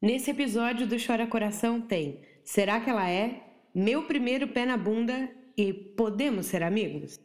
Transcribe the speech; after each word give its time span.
Nesse 0.00 0.30
episódio 0.30 0.86
do 0.86 0.94
Chora 1.04 1.26
Coração 1.26 1.80
tem 1.80 2.20
Será 2.44 2.78
que 2.78 2.88
ela 2.88 3.10
é? 3.10 3.42
Meu 3.74 4.04
primeiro 4.04 4.46
pé 4.46 4.64
na 4.64 4.76
bunda 4.76 5.28
e 5.56 5.72
podemos 5.72 6.46
ser 6.46 6.62
amigos? 6.62 7.18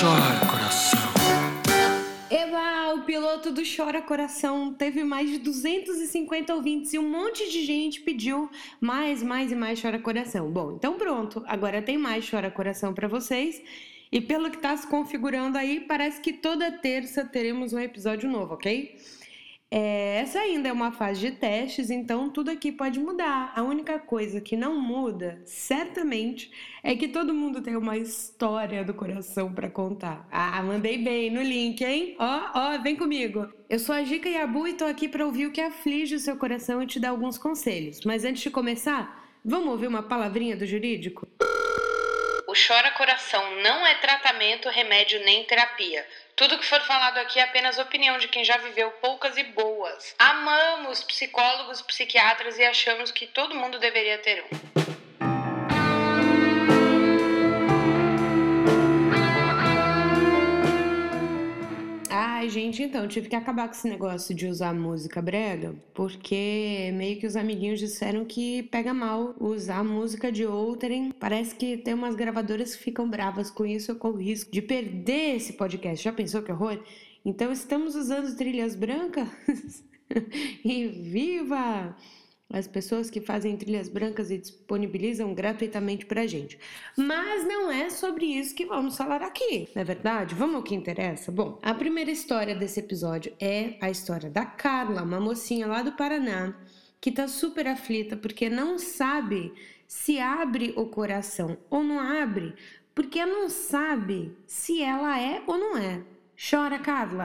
Chora 0.00 0.38
coração. 0.48 1.00
Eba, 2.30 2.94
o 2.94 3.02
piloto 3.04 3.50
do 3.50 3.62
Chora 3.64 4.00
Coração 4.02 4.72
teve 4.72 5.02
mais 5.02 5.30
de 5.30 5.38
250 5.38 6.54
ouvintes 6.54 6.94
e 6.94 6.98
um 7.00 7.10
monte 7.10 7.50
de 7.50 7.64
gente 7.64 8.00
pediu 8.00 8.48
mais, 8.80 9.20
mais 9.20 9.50
e 9.50 9.56
mais 9.56 9.82
Chora 9.82 9.98
Coração. 9.98 10.48
Bom, 10.48 10.76
então 10.76 10.96
pronto, 10.96 11.42
agora 11.48 11.82
tem 11.82 11.98
mais 11.98 12.30
Chora 12.30 12.52
Coração 12.52 12.94
para 12.94 13.08
vocês. 13.08 13.60
E 14.12 14.20
pelo 14.20 14.48
que 14.48 14.58
está 14.58 14.76
se 14.76 14.86
configurando 14.86 15.58
aí, 15.58 15.80
parece 15.80 16.20
que 16.20 16.32
toda 16.32 16.70
terça 16.70 17.24
teremos 17.24 17.72
um 17.72 17.80
episódio 17.80 18.30
novo, 18.30 18.54
ok? 18.54 18.96
É, 19.74 20.18
essa 20.20 20.38
ainda 20.38 20.68
é 20.68 20.72
uma 20.72 20.92
fase 20.92 21.18
de 21.18 21.30
testes, 21.30 21.88
então 21.88 22.28
tudo 22.28 22.50
aqui 22.50 22.70
pode 22.70 23.00
mudar. 23.00 23.54
A 23.56 23.62
única 23.62 23.98
coisa 23.98 24.38
que 24.38 24.54
não 24.54 24.78
muda, 24.78 25.40
certamente, 25.46 26.50
é 26.82 26.94
que 26.94 27.08
todo 27.08 27.32
mundo 27.32 27.62
tem 27.62 27.74
uma 27.74 27.96
história 27.96 28.84
do 28.84 28.92
coração 28.92 29.50
para 29.50 29.70
contar. 29.70 30.28
Ah, 30.30 30.62
mandei 30.62 30.98
bem 30.98 31.30
no 31.30 31.40
link, 31.40 31.82
hein? 31.82 32.14
Ó, 32.18 32.50
ó, 32.54 32.82
vem 32.82 32.94
comigo. 32.94 33.48
Eu 33.66 33.78
sou 33.78 33.94
a 33.94 34.04
Gica 34.04 34.28
Yabu 34.28 34.68
e 34.68 34.74
tô 34.74 34.84
aqui 34.84 35.08
para 35.08 35.24
ouvir 35.24 35.46
o 35.46 35.52
que 35.52 35.62
aflige 35.62 36.16
o 36.16 36.20
seu 36.20 36.36
coração 36.36 36.82
e 36.82 36.86
te 36.86 37.00
dar 37.00 37.08
alguns 37.08 37.38
conselhos. 37.38 38.02
Mas 38.04 38.26
antes 38.26 38.42
de 38.42 38.50
começar, 38.50 39.26
vamos 39.42 39.70
ouvir 39.70 39.86
uma 39.86 40.02
palavrinha 40.02 40.54
do 40.54 40.66
jurídico? 40.66 41.26
O 42.52 42.54
chora 42.54 42.90
coração 42.90 43.62
não 43.62 43.86
é 43.86 43.94
tratamento, 43.94 44.68
remédio 44.68 45.24
nem 45.24 45.42
terapia. 45.44 46.06
Tudo 46.36 46.58
que 46.58 46.66
for 46.66 46.82
falado 46.82 47.16
aqui 47.16 47.38
é 47.38 47.44
apenas 47.44 47.78
opinião 47.78 48.18
de 48.18 48.28
quem 48.28 48.44
já 48.44 48.58
viveu 48.58 48.90
poucas 48.90 49.38
e 49.38 49.42
boas. 49.42 50.14
Amamos 50.18 51.02
psicólogos, 51.02 51.80
psiquiatras 51.80 52.58
e 52.58 52.64
achamos 52.66 53.10
que 53.10 53.26
todo 53.26 53.54
mundo 53.54 53.78
deveria 53.78 54.18
ter 54.18 54.44
um. 54.44 55.01
Gente, 62.72 62.82
então, 62.82 63.06
tive 63.06 63.28
que 63.28 63.36
acabar 63.36 63.68
com 63.68 63.74
esse 63.74 63.88
negócio 63.88 64.34
de 64.34 64.46
usar 64.46 64.74
música 64.74 65.20
brega, 65.20 65.74
porque 65.92 66.90
meio 66.94 67.18
que 67.20 67.26
os 67.26 67.36
amiguinhos 67.36 67.78
disseram 67.78 68.24
que 68.24 68.62
pega 68.64 68.94
mal 68.94 69.34
usar 69.38 69.84
música 69.84 70.32
de 70.32 70.46
outrem. 70.46 71.12
Parece 71.12 71.54
que 71.54 71.76
tem 71.76 71.92
umas 71.92 72.14
gravadoras 72.14 72.74
que 72.74 72.82
ficam 72.82 73.08
bravas 73.08 73.50
com 73.50 73.66
isso, 73.66 73.90
eu 73.90 73.96
corro 73.96 74.16
risco 74.16 74.50
de 74.50 74.62
perder 74.62 75.36
esse 75.36 75.52
podcast. 75.52 76.02
Já 76.02 76.12
pensou 76.12 76.42
que 76.42 76.50
horror? 76.50 76.82
Então, 77.24 77.52
estamos 77.52 77.94
usando 77.94 78.34
trilhas 78.36 78.74
brancas? 78.74 79.28
e 80.64 80.88
viva! 80.88 81.94
As 82.52 82.66
pessoas 82.66 83.10
que 83.10 83.20
fazem 83.20 83.56
trilhas 83.56 83.88
brancas 83.88 84.30
e 84.30 84.38
disponibilizam 84.38 85.32
gratuitamente 85.34 86.04
pra 86.04 86.26
gente. 86.26 86.58
Mas 86.96 87.46
não 87.46 87.70
é 87.70 87.88
sobre 87.88 88.26
isso 88.26 88.54
que 88.54 88.66
vamos 88.66 88.96
falar 88.96 89.22
aqui, 89.22 89.68
não 89.74 89.82
é 89.82 89.84
verdade? 89.84 90.34
Vamos 90.34 90.56
ao 90.56 90.62
que 90.62 90.74
interessa? 90.74 91.32
Bom, 91.32 91.58
a 91.62 91.72
primeira 91.72 92.10
história 92.10 92.54
desse 92.54 92.80
episódio 92.80 93.32
é 93.40 93.76
a 93.80 93.90
história 93.90 94.28
da 94.28 94.44
Carla, 94.44 95.02
uma 95.02 95.18
mocinha 95.18 95.66
lá 95.66 95.82
do 95.82 95.92
Paraná, 95.92 96.54
que 97.00 97.10
tá 97.10 97.26
super 97.26 97.66
aflita 97.66 98.16
porque 98.16 98.50
não 98.50 98.78
sabe 98.78 99.52
se 99.86 100.18
abre 100.18 100.72
o 100.76 100.86
coração 100.86 101.56
ou 101.68 101.82
não 101.82 101.98
abre, 101.98 102.54
porque 102.94 103.24
não 103.24 103.48
sabe 103.48 104.36
se 104.46 104.82
ela 104.82 105.20
é 105.20 105.42
ou 105.46 105.58
não 105.58 105.76
é. 105.76 106.02
Chora, 106.50 106.78
Carla! 106.78 107.24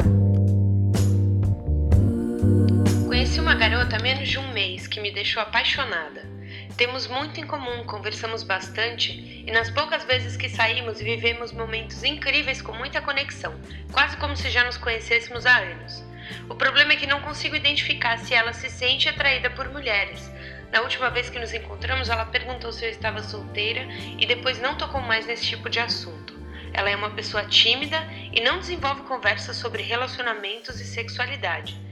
Conheci 3.38 3.53
uma 3.53 3.67
garota 3.69 3.97
há 3.97 3.99
menos 3.99 4.27
de 4.27 4.39
um 4.39 4.52
mês 4.52 4.88
que 4.88 4.99
me 4.99 5.11
deixou 5.11 5.43
apaixonada. 5.43 6.27
Temos 6.75 7.05
muito 7.05 7.39
em 7.39 7.45
comum, 7.45 7.83
conversamos 7.85 8.41
bastante 8.41 9.11
e 9.45 9.52
nas 9.52 9.69
poucas 9.69 10.03
vezes 10.05 10.35
que 10.35 10.49
saímos 10.49 10.99
vivemos 10.99 11.52
momentos 11.52 12.03
incríveis 12.03 12.64
com 12.64 12.73
muita 12.73 12.99
conexão, 12.99 13.53
quase 13.92 14.17
como 14.17 14.36
se 14.36 14.49
já 14.49 14.64
nos 14.64 14.77
conhecêssemos 14.77 15.45
há 15.45 15.55
anos. 15.58 16.03
O 16.49 16.55
problema 16.55 16.93
é 16.93 16.95
que 16.95 17.05
não 17.05 17.21
consigo 17.21 17.55
identificar 17.55 18.17
se 18.17 18.33
ela 18.33 18.53
se 18.53 18.71
sente 18.71 19.08
atraída 19.08 19.52
por 19.52 19.69
mulheres. 19.69 20.31
Na 20.71 20.81
última 20.81 21.11
vez 21.11 21.30
que 21.30 21.37
nos 21.37 21.54
encontramos, 21.54 22.09
ela 22.09 22.25
perguntou 22.25 22.71
se 22.71 22.86
eu 22.86 22.89
estava 22.89 23.21
solteira 23.21 23.87
e 24.17 24.25
depois 24.25 24.59
não 24.59 24.75
tocou 24.75 24.99
mais 24.99 25.27
nesse 25.27 25.45
tipo 25.45 25.69
de 25.69 25.80
assunto. 25.80 26.36
Ela 26.73 26.89
é 26.89 26.95
uma 26.95 27.11
pessoa 27.11 27.45
tímida 27.45 28.04
e 28.33 28.42
não 28.42 28.58
desenvolve 28.58 29.04
conversas 29.04 29.58
sobre 29.58 29.83
relacionamentos 29.83 30.81
e 30.81 30.86
sexualidade. 30.86 31.86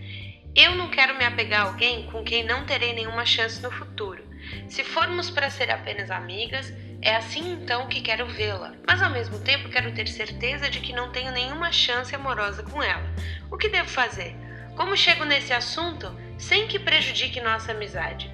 Eu 0.56 0.74
não 0.74 0.90
quero 0.90 1.18
me 1.18 1.26
apegar 1.26 1.66
a 1.66 1.70
alguém 1.70 2.06
com 2.06 2.24
quem 2.24 2.46
não 2.46 2.66
terei 2.66 2.94
nenhuma 2.94 3.26
chance 3.26 3.62
no 3.62 3.70
futuro. 3.70 4.24
Se 4.70 4.86
formos 4.86 5.30
para 5.30 5.50
ser 5.50 5.70
apenas 5.70 6.10
amigas, 6.10 6.72
é 7.02 7.14
assim 7.14 7.52
então 7.52 7.90
que 7.90 8.00
quero 8.00 8.26
vê-la, 8.26 8.74
mas 8.88 9.02
ao 9.02 9.10
mesmo 9.10 9.38
tempo 9.40 9.68
quero 9.68 9.94
ter 9.94 10.08
certeza 10.08 10.70
de 10.70 10.80
que 10.80 10.94
não 10.94 11.12
tenho 11.12 11.34
nenhuma 11.34 11.74
chance 11.74 12.16
amorosa 12.16 12.64
com 12.64 12.82
ela. 12.82 13.04
O 13.52 13.58
que 13.58 13.68
devo 13.68 13.90
fazer? 13.90 14.34
Como 14.78 14.96
chego 14.96 15.26
nesse 15.26 15.52
assunto 15.52 16.08
sem 16.38 16.68
que 16.68 16.80
prejudique 16.80 17.42
nossa 17.42 17.74
amizade? 17.74 18.32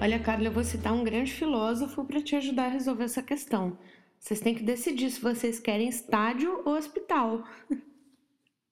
Olha, 0.00 0.18
Carla, 0.18 0.46
eu 0.46 0.52
vou 0.52 0.64
citar 0.64 0.92
um 0.92 1.04
grande 1.04 1.30
filósofo 1.30 2.04
para 2.04 2.20
te 2.20 2.34
ajudar 2.34 2.64
a 2.64 2.70
resolver 2.70 3.04
essa 3.04 3.22
questão. 3.22 3.78
Vocês 4.18 4.40
têm 4.40 4.56
que 4.56 4.64
decidir 4.64 5.10
se 5.10 5.20
vocês 5.20 5.60
querem 5.60 5.88
estádio 5.88 6.60
ou 6.64 6.76
hospital. 6.76 7.44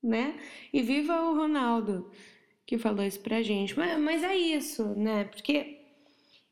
né? 0.03 0.35
E 0.73 0.83
viva 0.83 1.21
o 1.23 1.35
Ronaldo 1.35 2.11
que 2.69 2.77
falou 2.77 3.03
isso 3.03 3.21
pra 3.21 3.43
gente. 3.43 3.77
Mas, 3.79 3.99
mas 3.99 4.23
é 4.23 4.37
isso, 4.37 4.85
né? 4.95 5.25
Porque 5.25 5.79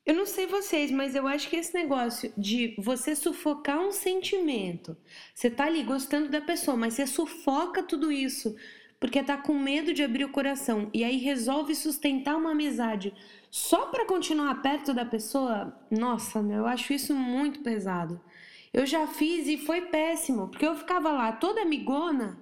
eu 0.07 0.15
não 0.15 0.25
sei 0.25 0.47
vocês, 0.47 0.91
mas 0.91 1.15
eu 1.15 1.27
acho 1.27 1.51
que 1.51 1.57
esse 1.57 1.75
negócio 1.75 2.33
de 2.39 2.75
você 2.79 3.15
sufocar 3.15 3.79
um 3.81 3.93
sentimento, 3.93 4.97
você 5.35 5.51
tá 5.51 5.67
ali 5.67 5.83
gostando 5.83 6.31
da 6.31 6.41
pessoa, 6.41 6.77
mas 6.77 6.95
você 6.95 7.07
sufoca 7.07 7.83
tudo 7.83 8.11
isso 8.11 8.57
porque 8.99 9.23
tá 9.23 9.37
com 9.37 9.53
medo 9.53 9.93
de 9.93 10.03
abrir 10.03 10.25
o 10.25 10.31
coração 10.31 10.89
e 10.95 11.05
aí 11.05 11.19
resolve 11.19 11.75
sustentar 11.75 12.37
uma 12.37 12.53
amizade 12.53 13.13
só 13.51 13.87
para 13.87 14.07
continuar 14.07 14.63
perto 14.63 14.95
da 14.95 15.05
pessoa. 15.05 15.79
Nossa, 15.91 16.43
meu, 16.43 16.59
eu 16.59 16.67
acho 16.67 16.95
isso 16.95 17.15
muito 17.15 17.61
pesado. 17.61 18.19
Eu 18.73 18.87
já 18.87 19.07
fiz 19.07 19.47
e 19.49 19.59
foi 19.59 19.83
péssimo, 19.83 20.49
porque 20.49 20.67
eu 20.67 20.75
ficava 20.77 21.11
lá 21.11 21.33
toda 21.33 21.63
amigona 21.63 22.39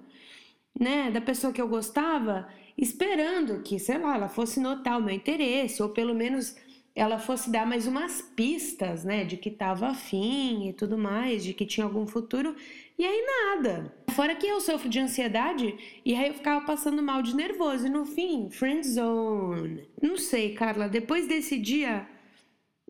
né, 0.79 1.09
da 1.11 1.21
pessoa 1.21 1.53
que 1.53 1.61
eu 1.61 1.67
gostava, 1.67 2.47
esperando 2.77 3.61
que, 3.63 3.79
sei 3.79 3.97
lá, 3.97 4.15
ela 4.15 4.27
fosse 4.27 4.59
notar 4.59 4.99
o 4.99 5.03
meu 5.03 5.15
interesse, 5.15 5.81
ou 5.81 5.89
pelo 5.89 6.13
menos 6.13 6.55
ela 6.95 7.19
fosse 7.19 7.49
dar 7.49 7.65
mais 7.67 7.87
umas 7.87 8.21
pistas, 8.21 9.03
né, 9.03 9.25
de 9.25 9.35
que 9.35 9.49
estava 9.49 9.87
afim 9.87 10.69
e 10.69 10.73
tudo 10.73 10.97
mais, 10.97 11.43
de 11.43 11.53
que 11.53 11.65
tinha 11.65 11.85
algum 11.85 12.07
futuro, 12.07 12.55
e 12.97 13.05
aí 13.05 13.25
nada. 13.25 13.93
Fora 14.11 14.35
que 14.35 14.47
eu 14.47 14.61
sofro 14.61 14.87
de 14.87 14.99
ansiedade 14.99 15.75
e 16.05 16.15
aí 16.15 16.29
eu 16.29 16.33
ficava 16.33 16.65
passando 16.65 17.03
mal 17.03 17.21
de 17.21 17.35
nervoso, 17.35 17.87
e 17.87 17.89
no 17.89 18.05
fim, 18.05 18.49
friend 18.49 18.87
zone. 18.87 19.89
Não 20.01 20.17
sei, 20.17 20.53
Carla, 20.53 20.87
depois 20.87 21.27
desse 21.27 21.59
dia 21.59 22.07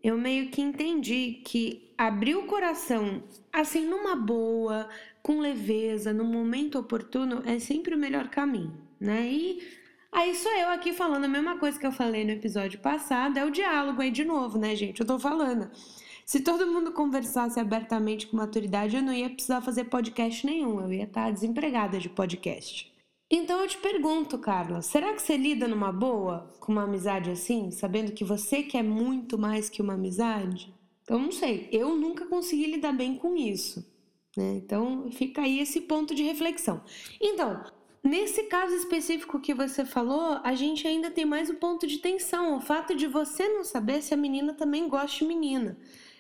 eu 0.04 0.18
meio 0.18 0.50
que 0.50 0.62
entendi 0.62 1.42
que 1.44 1.85
abrir 1.98 2.36
o 2.36 2.46
coração 2.46 3.24
assim 3.52 3.86
numa 3.86 4.16
boa, 4.16 4.90
com 5.24 5.40
leveza, 5.40 6.14
no 6.14 6.24
momento 6.24 6.78
oportuno, 6.78 7.42
é 7.46 7.58
sempre 7.60 7.96
o 7.96 7.98
melhor 7.98 8.30
caminho, 8.30 8.78
né? 9.00 9.28
E 9.28 9.60
aí 10.12 10.36
sou 10.36 10.52
eu 10.54 10.70
aqui 10.70 10.94
falando 10.94 11.26
a 11.26 11.30
mesma 11.30 11.58
coisa 11.58 11.80
que 11.80 11.88
eu 11.88 11.92
falei 11.92 12.24
no 12.24 12.32
episódio 12.32 12.80
passado, 12.80 13.38
é 13.38 13.46
o 13.46 13.52
diálogo 13.52 14.02
aí 14.02 14.12
de 14.12 14.26
novo, 14.26 14.58
né, 14.58 14.76
gente? 14.76 15.00
Eu 15.00 15.08
tô 15.08 15.18
falando. 15.18 15.70
Se 16.26 16.40
todo 16.42 16.68
mundo 16.68 16.92
conversasse 16.92 17.60
abertamente 17.60 18.28
com 18.28 18.38
maturidade, 18.38 18.96
eu 18.96 19.04
não 19.04 19.14
ia 19.14 19.30
precisar 19.30 19.62
fazer 19.62 19.86
podcast 19.86 20.46
nenhum, 20.46 20.82
eu 20.82 20.92
ia 20.92 21.04
estar 21.04 21.32
desempregada 21.32 22.00
de 22.00 22.10
podcast. 22.10 22.92
Então 23.32 23.62
eu 23.62 23.68
te 23.68 23.78
pergunto, 23.78 24.38
Carla, 24.38 24.82
será 24.82 25.14
que 25.14 25.22
você 25.22 25.38
lida 25.38 25.68
numa 25.68 25.92
boa 25.92 26.52
com 26.60 26.72
uma 26.72 26.84
amizade 26.84 27.32
assim, 27.32 27.72
sabendo 27.72 28.12
que 28.12 28.24
você 28.24 28.62
quer 28.62 28.84
muito 28.84 29.38
mais 29.38 29.70
que 29.70 29.82
uma 29.82 29.94
amizade? 29.96 30.75
Eu 31.08 31.20
não 31.20 31.32
sei, 31.32 31.70
eu 31.72 31.96
nunca 31.96 32.26
consegui 32.26 32.66
lidar 32.66 32.92
bem 32.92 33.16
com 33.16 33.36
isso. 33.36 33.86
Né? 34.36 34.56
Então 34.56 35.10
fica 35.12 35.42
aí 35.42 35.60
esse 35.60 35.82
ponto 35.82 36.14
de 36.14 36.24
reflexão. 36.24 36.82
Então, 37.22 37.64
nesse 38.04 38.44
caso 38.44 38.74
específico 38.76 39.40
que 39.40 39.54
você 39.54 39.86
falou, 39.86 40.40
a 40.44 40.54
gente 40.54 40.88
ainda 40.88 41.12
tem 41.12 41.26
mais 41.26 41.50
o 41.50 41.56
ponto 41.56 41.88
de 41.88 42.00
tensão, 42.00 42.58
o 42.58 42.62
fato 42.62 42.96
de 42.96 43.08
você 43.08 43.48
não 43.48 43.64
saber 43.64 44.02
se 44.02 44.14
a 44.14 44.18
menina 44.18 44.54
também 44.54 44.88
gosta 44.90 45.18
de 45.20 45.26
menina. 45.26 45.78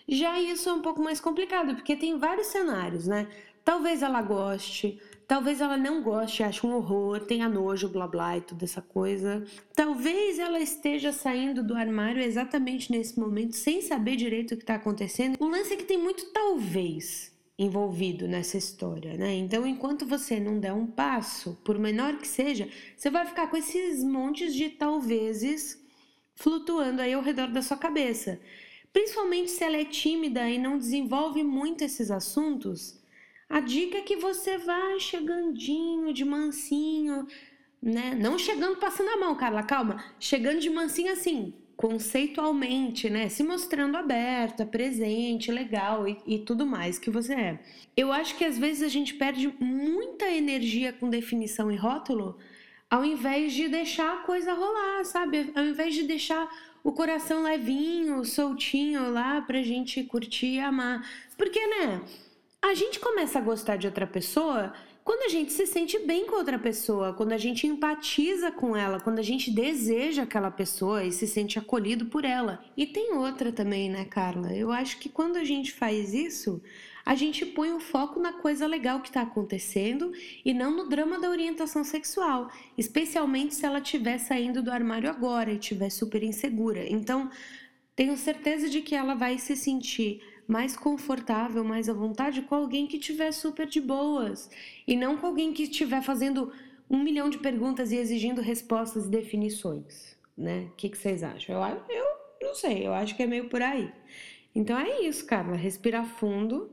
Já 0.07 0.39
isso 0.39 0.69
é 0.69 0.73
um 0.73 0.81
pouco 0.81 1.01
mais 1.01 1.19
complicado, 1.19 1.75
porque 1.75 1.95
tem 1.95 2.17
vários 2.17 2.47
cenários, 2.47 3.07
né? 3.07 3.27
Talvez 3.63 4.03
ela 4.03 4.21
goste, 4.21 5.01
talvez 5.27 5.61
ela 5.61 5.77
não 5.77 6.01
goste, 6.01 6.43
ache 6.43 6.65
um 6.65 6.73
horror, 6.73 7.19
tenha 7.21 7.49
nojo, 7.49 7.89
blá 7.89 8.07
blá 8.07 8.37
e 8.37 8.41
toda 8.41 8.63
essa 8.63 8.81
coisa. 8.81 9.43
Talvez 9.75 10.39
ela 10.39 10.59
esteja 10.59 11.11
saindo 11.11 11.63
do 11.63 11.75
armário 11.75 12.21
exatamente 12.21 12.91
nesse 12.91 13.19
momento, 13.19 13.55
sem 13.55 13.81
saber 13.81 14.15
direito 14.15 14.53
o 14.53 14.57
que 14.57 14.63
está 14.63 14.75
acontecendo. 14.75 15.37
O 15.39 15.47
lance 15.47 15.73
é 15.73 15.77
que 15.77 15.85
tem 15.85 15.97
muito 15.97 16.31
talvez 16.31 17.33
envolvido 17.57 18.27
nessa 18.27 18.57
história, 18.57 19.15
né? 19.15 19.33
Então, 19.35 19.65
enquanto 19.65 20.05
você 20.05 20.39
não 20.39 20.59
der 20.59 20.73
um 20.73 20.85
passo, 20.85 21.57
por 21.63 21.79
menor 21.79 22.17
que 22.17 22.27
seja, 22.27 22.67
você 22.97 23.09
vai 23.09 23.25
ficar 23.25 23.47
com 23.47 23.55
esses 23.55 24.03
montes 24.03 24.53
de 24.53 24.69
talvezes 24.69 25.81
flutuando 26.35 27.01
aí 27.01 27.13
ao 27.13 27.21
redor 27.21 27.47
da 27.47 27.61
sua 27.61 27.77
cabeça. 27.77 28.39
Principalmente 28.91 29.51
se 29.51 29.63
ela 29.63 29.77
é 29.77 29.85
tímida 29.85 30.49
e 30.49 30.57
não 30.57 30.77
desenvolve 30.77 31.43
muito 31.43 31.83
esses 31.83 32.11
assuntos, 32.11 32.99
a 33.49 33.59
dica 33.59 33.99
é 33.99 34.01
que 34.01 34.15
você 34.15 34.57
vá 34.57 34.97
chegandinho, 34.99 36.13
de 36.13 36.25
mansinho, 36.25 37.27
né? 37.81 38.17
Não 38.19 38.37
chegando 38.37 38.77
passando 38.77 39.09
a 39.09 39.17
mão, 39.17 39.35
Carla, 39.35 39.63
calma. 39.63 40.03
Chegando 40.19 40.59
de 40.59 40.69
mansinho 40.69 41.13
assim, 41.13 41.53
conceitualmente, 41.75 43.09
né? 43.09 43.29
Se 43.29 43.43
mostrando 43.43 43.97
aberta, 43.97 44.65
presente, 44.65 45.51
legal 45.51 46.07
e, 46.07 46.17
e, 46.25 46.39
tudo 46.39 46.65
mais 46.65 46.97
que 46.97 47.09
você 47.09 47.33
é. 47.33 47.59
Eu 47.95 48.11
acho 48.11 48.35
que 48.37 48.45
às 48.45 48.57
vezes 48.57 48.81
a 48.81 48.87
gente 48.87 49.13
perde 49.13 49.53
muita 49.59 50.29
energia 50.29 50.91
com 50.93 51.09
definição 51.09 51.71
e 51.71 51.75
rótulo 51.75 52.37
ao 52.89 53.03
invés 53.03 53.53
de 53.53 53.67
deixar 53.67 54.13
a 54.13 54.17
coisa 54.23 54.53
rolar, 54.53 55.03
sabe? 55.03 55.51
Ao 55.55 55.63
invés 55.63 55.93
de 55.93 56.03
deixar 56.03 56.49
o 56.83 56.91
coração 56.91 57.43
levinho, 57.43 58.23
soltinho 58.23 59.11
lá 59.11 59.41
pra 59.41 59.61
gente 59.63 60.03
curtir 60.03 60.55
e 60.55 60.59
amar. 60.59 61.05
Porque, 61.37 61.59
né? 61.67 62.01
A 62.65 62.73
gente 62.73 62.99
começa 62.99 63.37
a 63.37 63.41
gostar 63.43 63.75
de 63.75 63.85
outra 63.85 64.07
pessoa 64.07 64.73
quando 65.03 65.21
a 65.21 65.29
gente 65.29 65.53
se 65.53 65.67
sente 65.67 65.99
bem 65.99 66.25
com 66.25 66.35
outra 66.35 66.57
pessoa, 66.57 67.13
quando 67.13 67.31
a 67.31 67.37
gente 67.37 67.67
empatiza 67.67 68.51
com 68.51 68.75
ela, 68.75 68.99
quando 68.99 69.19
a 69.19 69.21
gente 69.21 69.51
deseja 69.51 70.23
aquela 70.23 70.49
pessoa 70.49 71.03
e 71.03 71.11
se 71.11 71.27
sente 71.27 71.59
acolhido 71.59 72.07
por 72.07 72.25
ela. 72.25 72.65
E 72.75 72.87
tem 72.87 73.13
outra 73.13 73.51
também, 73.51 73.87
né, 73.87 74.05
Carla? 74.05 74.51
Eu 74.51 74.71
acho 74.71 74.97
que 74.97 75.09
quando 75.09 75.37
a 75.37 75.43
gente 75.43 75.71
faz 75.73 76.11
isso, 76.11 76.59
a 77.05 77.13
gente 77.13 77.45
põe 77.45 77.71
o 77.71 77.79
foco 77.79 78.19
na 78.19 78.33
coisa 78.33 78.65
legal 78.65 78.99
que 78.99 79.09
está 79.09 79.21
acontecendo 79.21 80.11
e 80.43 80.51
não 80.51 80.75
no 80.75 80.89
drama 80.89 81.19
da 81.19 81.29
orientação 81.29 81.83
sexual, 81.83 82.49
especialmente 82.75 83.53
se 83.53 83.63
ela 83.63 83.77
estiver 83.77 84.17
saindo 84.17 84.63
do 84.63 84.71
armário 84.71 85.07
agora 85.07 85.51
e 85.51 85.59
estiver 85.59 85.91
super 85.91 86.23
insegura. 86.23 86.83
Então, 86.83 87.29
tenho 87.95 88.17
certeza 88.17 88.67
de 88.67 88.81
que 88.81 88.95
ela 88.95 89.13
vai 89.13 89.37
se 89.37 89.55
sentir 89.55 90.19
mais 90.47 90.75
confortável, 90.77 91.63
mais 91.63 91.89
à 91.89 91.93
vontade 91.93 92.41
com 92.43 92.55
alguém 92.55 92.87
que 92.87 92.97
estiver 92.97 93.31
super 93.31 93.65
de 93.65 93.81
boas 93.81 94.49
e 94.87 94.95
não 94.95 95.17
com 95.17 95.27
alguém 95.27 95.51
que 95.53 95.63
estiver 95.63 96.01
fazendo 96.01 96.51
um 96.89 97.01
milhão 97.01 97.29
de 97.29 97.39
perguntas 97.39 97.91
e 97.91 97.97
exigindo 97.97 98.41
respostas 98.41 99.05
e 99.05 99.09
definições, 99.09 100.15
né? 100.37 100.67
O 100.71 100.75
que, 100.75 100.89
que 100.89 100.97
vocês 100.97 101.23
acham? 101.23 101.55
Eu, 101.55 101.95
eu 101.99 102.47
não 102.47 102.55
sei, 102.55 102.85
eu 102.85 102.93
acho 102.93 103.15
que 103.15 103.23
é 103.23 103.27
meio 103.27 103.49
por 103.49 103.61
aí. 103.61 103.91
Então 104.53 104.77
é 104.77 105.01
isso, 105.01 105.25
Carla, 105.25 105.55
respira 105.55 106.03
fundo, 106.03 106.71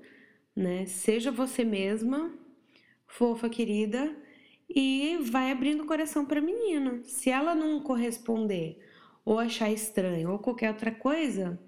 né? 0.55 0.85
Seja 0.87 1.31
você 1.31 1.65
mesma, 1.65 2.31
fofa, 3.07 3.49
querida, 3.49 4.15
e 4.69 5.19
vai 5.21 5.51
abrindo 5.51 5.83
o 5.83 5.87
coração 5.87 6.25
para 6.25 6.39
a 6.39 6.43
menina. 6.43 7.01
Se 7.05 7.31
ela 7.31 7.55
não 7.55 7.81
corresponder 7.81 8.79
ou 9.25 9.39
achar 9.39 9.71
estranho 9.71 10.31
ou 10.31 10.39
qualquer 10.39 10.71
outra 10.71 10.91
coisa, 10.91 11.59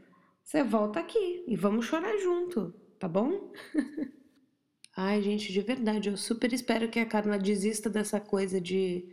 você 0.45 0.63
volta 0.63 1.01
aqui 1.01 1.43
e 1.49 1.57
vamos 1.57 1.87
chorar 1.87 2.17
junto, 2.19 2.73
tá 2.99 3.09
bom? 3.09 3.51
Ai, 4.95 5.23
gente, 5.23 5.51
de 5.51 5.61
verdade, 5.63 6.11
eu 6.11 6.17
super 6.17 6.53
espero 6.53 6.89
que 6.89 7.01
a 7.01 7.07
Carla 7.07 7.39
desista 7.39 7.89
dessa 7.89 8.21
coisa 8.21 8.61
de, 8.61 9.09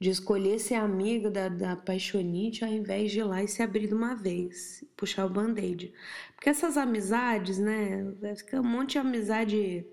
de 0.00 0.10
escolher 0.10 0.58
ser 0.58 0.76
amiga 0.76 1.30
da, 1.30 1.48
da 1.48 1.76
paixonite 1.76 2.64
ao 2.64 2.70
invés 2.72 3.12
de 3.12 3.20
ir 3.20 3.24
lá 3.24 3.42
e 3.42 3.48
se 3.48 3.62
abrir 3.62 3.86
de 3.86 3.94
uma 3.94 4.14
vez, 4.16 4.82
puxar 4.96 5.26
o 5.26 5.30
band-aid. 5.30 5.92
Porque 6.34 6.48
essas 6.48 6.76
amizades, 6.78 7.58
né? 7.58 8.04
Fica 8.34 8.60
um 8.60 8.64
monte 8.64 8.92
de 8.92 8.98
amizade 8.98 9.86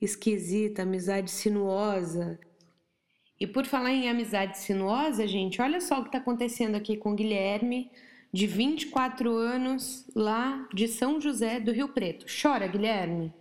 esquisita, 0.00 0.82
amizade 0.82 1.30
sinuosa. 1.30 2.38
E 3.38 3.46
por 3.46 3.66
falar 3.66 3.90
em 3.90 4.08
amizade 4.08 4.58
sinuosa, 4.58 5.26
gente, 5.26 5.60
olha 5.60 5.80
só 5.80 5.98
o 5.98 6.02
que 6.02 6.08
está 6.08 6.18
acontecendo 6.18 6.76
aqui 6.76 6.96
com 6.96 7.12
o 7.12 7.16
Guilherme 7.16 7.90
de 8.32 8.46
24 8.46 9.36
anos, 9.36 10.06
lá 10.14 10.68
de 10.72 10.86
São 10.86 11.20
José 11.20 11.58
do 11.58 11.72
Rio 11.72 11.88
Preto. 11.88 12.26
Chora, 12.40 12.68
Guilherme. 12.68 13.32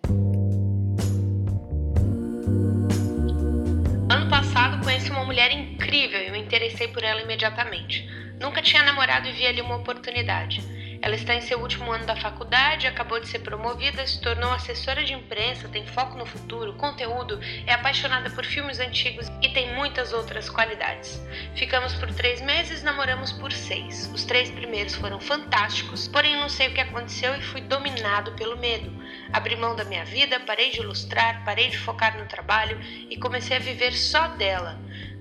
Ano 4.10 4.30
passado 4.30 4.84
conheci 4.84 5.12
uma 5.12 5.24
mulher 5.26 5.52
incrível 5.52 6.20
e 6.22 6.32
me 6.32 6.40
interessei 6.40 6.88
por 6.88 7.04
ela 7.04 7.22
imediatamente. 7.22 8.04
Nunca 8.42 8.62
tinha 8.62 8.82
namorado 8.82 9.28
e 9.28 9.32
vi 9.32 9.46
ali 9.46 9.62
uma 9.62 9.76
oportunidade. 9.76 10.62
Ela 11.02 11.16
está 11.16 11.34
em 11.34 11.42
seu 11.42 11.60
último 11.60 11.92
ano 11.92 12.06
da 12.06 12.16
faculdade, 12.16 12.86
acabou 12.86 13.20
de 13.20 13.28
ser 13.28 13.40
promovida, 13.40 14.06
se 14.06 14.20
tornou 14.20 14.52
assessora 14.52 15.04
de 15.04 15.14
imprensa, 15.14 15.70
tem 15.70 15.86
foco 15.86 16.18
no 16.18 16.26
futuro, 16.26 16.74
conteúdo, 16.74 17.40
é 17.66 17.74
apaixonada 17.74 18.30
por 18.30 18.46
filmes 18.46 18.80
antigos 18.80 19.28
e 19.42 19.50
tem 19.50 19.74
muitas 19.74 20.12
outras 20.12 20.50
qualidades. 20.50 21.22
Ficamos 21.56 21.94
por 21.96 22.14
três 22.14 22.42
meses, 22.42 22.84
namoramos 22.84 23.32
por 23.32 23.52
seis. 23.52 24.12
Os 24.14 24.26
três 24.26 24.52
primeiros 24.52 24.96
foram 24.96 25.20
fantásticos, 25.22 26.08
porém 26.08 26.36
não 26.36 26.50
sei 26.50 26.68
o 26.68 26.74
que 26.74 26.82
aconteceu 26.82 27.34
e 27.36 27.42
fui 27.42 27.62
dominado 27.62 28.34
pelo 28.34 28.58
medo. 28.58 28.92
Abri 29.32 29.56
mão 29.56 29.76
da 29.76 29.86
minha 29.86 30.04
vida, 30.04 30.40
parei 30.42 30.72
de 30.72 30.80
ilustrar, 30.80 31.46
parei 31.46 31.70
de 31.70 31.78
focar 31.78 32.18
no 32.18 32.26
trabalho 32.26 32.78
e 33.10 33.18
comecei 33.18 33.56
a 33.56 33.60
viver 33.60 33.94
só 33.94 34.28
dela. 34.30 34.80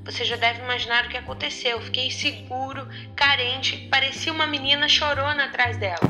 Você 0.08 0.24
já 0.24 0.36
deve 0.36 0.62
imaginar 0.62 1.04
o 1.04 1.08
que 1.10 1.18
aconteceu. 1.18 1.78
Fiquei 1.82 2.10
seguro, 2.10 2.88
carente, 3.14 3.76
parecia 3.90 4.32
uma 4.32 4.46
menina 4.46 4.88
chorona 4.88 5.44
atrás 5.44 5.76
dela. 5.76 6.00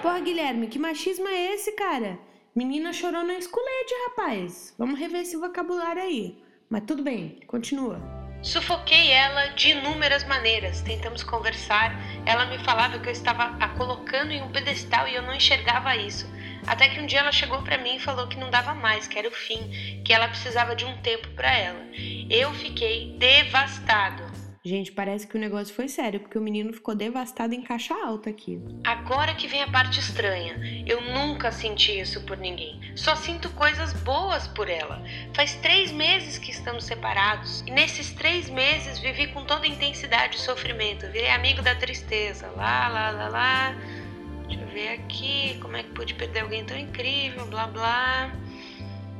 Porra, 0.00 0.20
Guilherme, 0.20 0.68
que 0.68 0.78
machismo 0.78 1.28
é 1.28 1.52
esse, 1.52 1.72
cara? 1.72 2.18
Menina 2.54 2.94
chorona 2.94 3.34
é 3.34 3.38
esculete, 3.38 3.92
rapaz. 4.08 4.74
Vamos 4.78 4.98
rever 4.98 5.20
esse 5.20 5.36
vocabulário 5.36 6.00
aí. 6.00 6.42
Mas 6.70 6.84
tudo 6.86 7.02
bem, 7.02 7.38
continua. 7.46 8.00
Sufoquei 8.42 9.10
ela 9.10 9.48
de 9.48 9.72
inúmeras 9.72 10.24
maneiras. 10.24 10.80
Tentamos 10.80 11.22
conversar. 11.22 11.94
Ela 12.24 12.46
me 12.46 12.58
falava 12.64 12.98
que 12.98 13.08
eu 13.08 13.12
estava 13.12 13.54
a 13.60 13.68
colocando 13.76 14.30
em 14.30 14.42
um 14.42 14.50
pedestal 14.50 15.06
e 15.08 15.14
eu 15.14 15.20
não 15.20 15.34
enxergava 15.34 15.94
isso. 15.94 16.26
Até 16.66 16.88
que 16.88 17.00
um 17.00 17.06
dia 17.06 17.20
ela 17.20 17.32
chegou 17.32 17.62
para 17.62 17.78
mim 17.78 17.96
e 17.96 18.00
falou 18.00 18.26
que 18.26 18.38
não 18.38 18.50
dava 18.50 18.74
mais, 18.74 19.06
que 19.06 19.18
era 19.18 19.28
o 19.28 19.32
fim, 19.32 20.02
que 20.04 20.12
ela 20.12 20.28
precisava 20.28 20.74
de 20.74 20.84
um 20.84 20.96
tempo 20.98 21.28
para 21.30 21.56
ela. 21.56 21.80
Eu 22.28 22.52
fiquei 22.54 23.16
devastado. 23.18 24.36
Gente, 24.66 24.90
parece 24.90 25.28
que 25.28 25.36
o 25.36 25.38
negócio 25.38 25.72
foi 25.72 25.86
sério, 25.86 26.18
porque 26.18 26.36
o 26.36 26.42
menino 26.42 26.72
ficou 26.72 26.92
devastado 26.92 27.54
em 27.54 27.62
caixa 27.62 27.94
alta 27.94 28.30
aqui. 28.30 28.60
Agora 28.82 29.32
que 29.32 29.46
vem 29.46 29.62
a 29.62 29.70
parte 29.70 30.00
estranha. 30.00 30.56
Eu 30.84 31.00
nunca 31.02 31.52
senti 31.52 32.00
isso 32.00 32.24
por 32.26 32.36
ninguém. 32.36 32.80
Só 32.96 33.14
sinto 33.14 33.48
coisas 33.50 33.92
boas 34.02 34.48
por 34.48 34.68
ela. 34.68 35.00
Faz 35.34 35.54
três 35.62 35.92
meses 35.92 36.36
que 36.36 36.50
estamos 36.50 36.82
separados. 36.82 37.60
E 37.60 37.70
nesses 37.70 38.12
três 38.12 38.50
meses 38.50 38.98
vivi 38.98 39.28
com 39.28 39.44
toda 39.44 39.66
a 39.66 39.68
intensidade 39.68 40.36
o 40.36 40.40
sofrimento. 40.40 41.06
Virei 41.12 41.30
amigo 41.30 41.62
da 41.62 41.76
tristeza. 41.76 42.48
Lá, 42.56 42.88
lá, 42.88 43.10
lá, 43.10 43.28
lá 43.28 43.76
Deixa 44.46 44.62
eu 44.62 44.68
ver 44.68 44.88
aqui 44.88 45.58
como 45.60 45.76
é 45.76 45.82
que 45.82 45.90
pude 45.90 46.14
perder 46.14 46.40
alguém 46.40 46.64
tão 46.64 46.78
incrível, 46.78 47.46
blá 47.46 47.66
blá. 47.66 48.30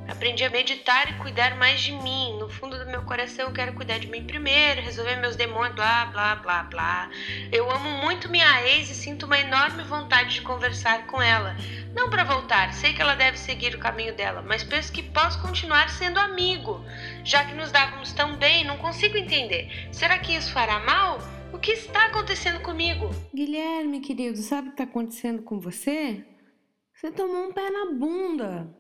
Aprendi 0.09 0.45
a 0.45 0.51
meditar 0.51 1.11
e 1.11 1.15
cuidar 1.15 1.57
mais 1.57 1.81
de 1.81 1.91
mim. 1.91 2.39
No 2.39 2.49
fundo 2.49 2.79
do 2.79 2.87
meu 2.87 3.03
coração, 3.03 3.47
eu 3.47 3.53
quero 3.53 3.73
cuidar 3.73 3.99
de 3.99 4.07
mim 4.07 4.23
primeiro, 4.25 4.81
resolver 4.81 5.17
meus 5.17 5.35
demônios, 5.35 5.75
blá, 5.75 6.07
blá, 6.07 6.37
blá, 6.37 6.63
blá. 6.63 7.11
Eu 7.51 7.69
amo 7.69 7.89
muito 8.03 8.29
minha 8.29 8.63
ex 8.69 8.89
e 8.89 8.95
sinto 8.95 9.27
uma 9.27 9.39
enorme 9.39 9.83
vontade 9.83 10.35
de 10.35 10.43
conversar 10.43 11.07
com 11.07 11.21
ela. 11.21 11.57
Não 11.93 12.09
para 12.09 12.23
voltar, 12.23 12.73
sei 12.73 12.93
que 12.93 13.03
ela 13.03 13.17
deve 13.17 13.37
seguir 13.37 13.75
o 13.75 13.81
caminho 13.81 14.15
dela, 14.15 14.43
mas 14.47 14.63
penso 14.63 14.93
que 14.93 15.03
posso 15.03 15.43
continuar 15.43 15.89
sendo 15.91 16.21
amigo. 16.21 16.85
Já 17.25 17.45
que 17.45 17.55
nos 17.55 17.73
dávamos 17.73 18.13
tão 18.13 18.37
bem, 18.37 18.65
não 18.65 18.77
consigo 18.77 19.17
entender. 19.17 19.89
Será 19.91 20.19
que 20.19 20.37
isso 20.37 20.53
fará 20.53 20.79
mal? 20.79 21.36
O 21.53 21.59
que 21.59 21.73
está 21.73 22.07
acontecendo 22.07 22.61
comigo? 22.63 23.09
Guilherme, 23.35 24.01
querido, 24.01 24.39
sabe 24.39 24.69
o 24.69 24.71
que 24.71 24.83
está 24.83 24.85
acontecendo 24.85 25.43
com 25.43 25.59
você? 25.59 26.25
Você 26.95 27.11
tomou 27.11 27.49
um 27.49 27.53
pé 27.53 27.71
na 27.71 27.93
bunda. 27.93 28.75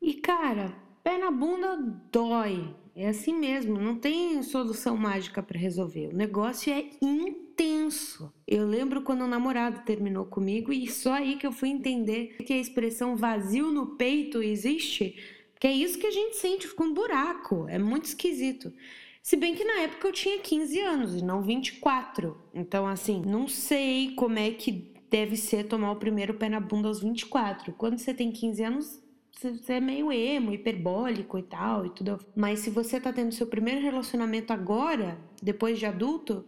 E, 0.00 0.14
cara, 0.14 0.74
pé 1.02 1.18
na 1.18 1.30
bunda 1.30 1.76
dói. 2.12 2.74
É 2.94 3.08
assim 3.08 3.34
mesmo, 3.34 3.78
não 3.80 3.96
tem 3.96 4.42
solução 4.42 4.96
mágica 4.96 5.42
para 5.42 5.58
resolver. 5.58 6.08
O 6.08 6.16
negócio 6.16 6.72
é 6.72 6.90
intenso. 7.00 8.32
Eu 8.46 8.66
lembro 8.66 9.02
quando 9.02 9.22
o 9.22 9.28
namorado 9.28 9.84
terminou 9.84 10.26
comigo 10.26 10.72
e 10.72 10.88
só 10.88 11.14
aí 11.14 11.36
que 11.36 11.46
eu 11.46 11.52
fui 11.52 11.68
entender 11.68 12.36
que 12.44 12.52
a 12.52 12.58
expressão 12.58 13.16
vazio 13.16 13.70
no 13.70 13.96
peito 13.96 14.42
existe, 14.42 15.16
que 15.58 15.66
é 15.66 15.72
isso 15.72 15.98
que 15.98 16.06
a 16.06 16.10
gente 16.10 16.36
sente, 16.36 16.66
fica 16.66 16.82
um 16.82 16.92
buraco. 16.92 17.66
É 17.68 17.78
muito 17.78 18.06
esquisito. 18.06 18.72
Se 19.22 19.36
bem 19.36 19.54
que 19.54 19.64
na 19.64 19.80
época 19.80 20.08
eu 20.08 20.12
tinha 20.12 20.38
15 20.38 20.80
anos 20.80 21.14
e 21.14 21.22
não 21.22 21.42
24. 21.42 22.36
Então, 22.54 22.86
assim, 22.86 23.22
não 23.24 23.46
sei 23.46 24.14
como 24.14 24.38
é 24.38 24.50
que 24.50 24.94
deve 25.10 25.36
ser 25.36 25.64
tomar 25.64 25.92
o 25.92 25.96
primeiro 25.96 26.34
pé 26.34 26.48
na 26.48 26.60
bunda 26.60 26.88
aos 26.88 27.00
24. 27.00 27.72
Quando 27.74 27.98
você 27.98 28.14
tem 28.14 28.30
15 28.30 28.62
anos, 28.62 29.02
você 29.32 29.74
é 29.74 29.80
meio 29.80 30.12
emo, 30.12 30.52
hiperbólico 30.52 31.38
e 31.38 31.42
tal 31.42 31.86
e 31.86 31.90
tudo. 31.90 32.18
Mas 32.34 32.60
se 32.60 32.70
você 32.70 33.00
tá 33.00 33.12
tendo 33.12 33.34
seu 33.34 33.46
primeiro 33.46 33.80
relacionamento 33.80 34.52
agora, 34.52 35.18
depois 35.42 35.78
de 35.78 35.86
adulto, 35.86 36.44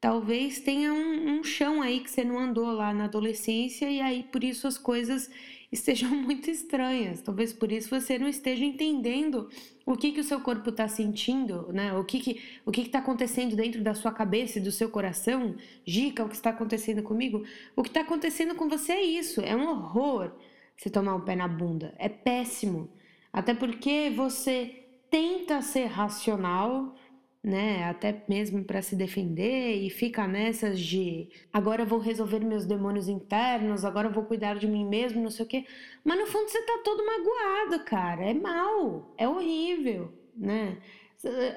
talvez 0.00 0.60
tenha 0.60 0.92
um, 0.92 1.38
um 1.38 1.44
chão 1.44 1.82
aí 1.82 2.00
que 2.00 2.10
você 2.10 2.24
não 2.24 2.38
andou 2.38 2.72
lá 2.72 2.92
na 2.94 3.04
adolescência 3.04 3.90
e 3.90 4.00
aí 4.00 4.22
por 4.22 4.42
isso 4.42 4.66
as 4.66 4.78
coisas 4.78 5.30
estejam 5.70 6.10
muito 6.14 6.50
estranhas. 6.50 7.20
Talvez 7.22 7.52
por 7.52 7.70
isso 7.70 7.88
você 7.88 8.18
não 8.18 8.28
esteja 8.28 8.64
entendendo 8.64 9.48
o 9.84 9.96
que, 9.96 10.12
que 10.12 10.20
o 10.20 10.24
seu 10.24 10.40
corpo 10.40 10.70
está 10.70 10.88
sentindo, 10.88 11.72
né? 11.72 11.92
O 11.94 12.04
que 12.04 12.20
que 12.20 12.42
o 12.64 12.70
que 12.70 12.82
está 12.82 12.98
acontecendo 12.98 13.56
dentro 13.56 13.82
da 13.82 13.94
sua 13.94 14.12
cabeça 14.12 14.58
e 14.58 14.62
do 14.62 14.72
seu 14.72 14.88
coração. 14.90 15.56
Gica, 15.84 16.24
o 16.24 16.28
que 16.28 16.36
está 16.36 16.50
acontecendo 16.50 17.02
comigo? 17.02 17.44
O 17.76 17.82
que 17.82 17.88
está 17.88 18.00
acontecendo 18.00 18.54
com 18.54 18.68
você 18.68 18.92
é 18.92 19.02
isso. 19.02 19.40
É 19.40 19.54
um 19.54 19.68
horror 19.68 20.32
se 20.76 20.90
tomar 20.90 21.14
um 21.14 21.20
pé 21.20 21.36
na 21.36 21.48
bunda. 21.48 21.94
É 21.98 22.08
péssimo. 22.08 22.90
Até 23.32 23.54
porque 23.54 24.10
você 24.10 24.84
tenta 25.10 25.62
ser 25.62 25.86
racional, 25.86 26.94
né? 27.42 27.84
Até 27.84 28.24
mesmo 28.28 28.64
para 28.64 28.82
se 28.82 28.96
defender 28.96 29.76
e 29.76 29.90
fica 29.90 30.26
nessas 30.26 30.78
de 30.80 31.28
agora 31.52 31.82
eu 31.82 31.86
vou 31.86 31.98
resolver 31.98 32.40
meus 32.40 32.66
demônios 32.66 33.08
internos, 33.08 33.84
agora 33.84 34.08
eu 34.08 34.12
vou 34.12 34.24
cuidar 34.24 34.58
de 34.58 34.66
mim 34.66 34.84
mesmo, 34.84 35.22
não 35.22 35.30
sei 35.30 35.44
o 35.44 35.48
quê. 35.48 35.64
Mas 36.04 36.18
no 36.18 36.26
fundo 36.26 36.48
você 36.48 36.62
tá 36.62 36.80
todo 36.84 37.04
magoado, 37.04 37.84
cara. 37.84 38.24
É 38.24 38.34
mal, 38.34 39.14
é 39.16 39.28
horrível, 39.28 40.12
né? 40.36 40.78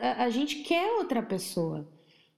A, 0.01 0.25
a 0.25 0.29
gente 0.29 0.57
quer 0.63 0.93
outra 0.93 1.21
pessoa. 1.21 1.89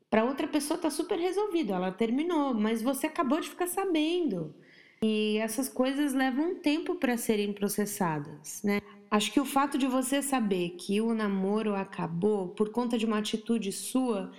Para 0.09 0.25
outra 0.25 0.47
pessoa 0.47 0.79
tá 0.79 0.89
super 0.91 1.17
resolvido, 1.17 1.73
ela 1.73 1.91
terminou, 1.91 2.53
mas 2.53 2.81
você 2.83 3.07
acabou 3.07 3.39
de 3.39 3.49
ficar 3.49 3.67
sabendo. 3.67 4.53
E 5.01 5.37
essas 5.39 5.67
coisas 5.67 6.13
levam 6.13 6.51
um 6.51 6.55
tempo 6.55 6.95
para 6.95 7.17
serem 7.17 7.51
processadas, 7.51 8.61
né? 8.63 8.79
Acho 9.13 9.31
que 9.31 9.39
o 9.39 9.45
fato 9.45 9.77
de 9.77 9.85
você 9.85 10.23
saber 10.23 10.71
que 10.71 10.99
o 10.99 11.13
namoro 11.13 11.75
acabou 11.75 12.47
por 12.47 12.71
conta 12.71 12.97
de 12.97 13.05
uma 13.05 13.19
atitude 13.19 13.71
sua 13.71 14.31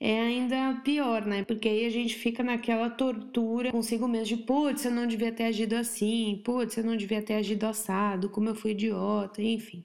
é 0.00 0.18
ainda 0.18 0.80
pior, 0.82 1.26
né? 1.26 1.44
Porque 1.44 1.68
aí 1.68 1.84
a 1.84 1.90
gente 1.90 2.14
fica 2.14 2.42
naquela 2.42 2.88
tortura 2.88 3.70
consigo 3.70 4.08
mesmo 4.08 4.34
de, 4.38 4.42
putz, 4.44 4.86
eu 4.86 4.92
não 4.92 5.06
devia 5.06 5.30
ter 5.30 5.44
agido 5.44 5.74
assim, 5.74 6.40
putz, 6.42 6.78
eu 6.78 6.84
não 6.84 6.96
devia 6.96 7.20
ter 7.20 7.34
agido 7.34 7.64
assado, 7.64 8.30
como 8.30 8.48
eu 8.48 8.54
fui 8.54 8.70
idiota, 8.70 9.42
enfim. 9.42 9.84